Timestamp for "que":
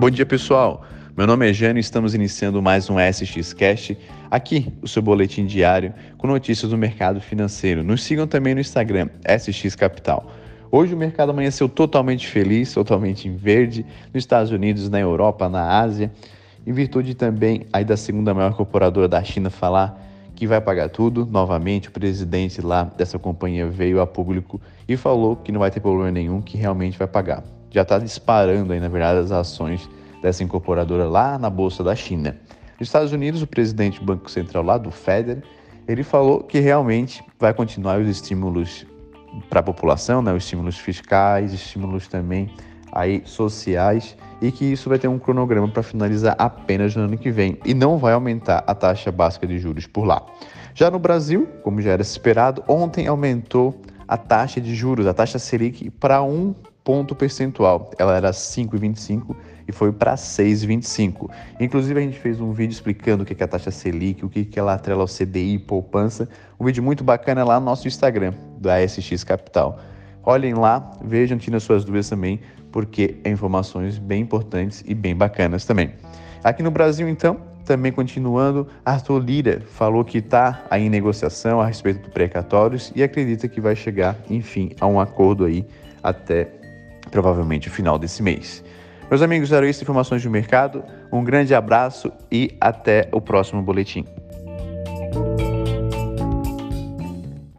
20.34-20.46, 25.36-25.52, 26.40-26.56, 36.42-36.60, 44.50-44.64, 47.18-47.30, 63.26-63.40, 64.28-64.48, 80.04-80.18, 83.46-83.60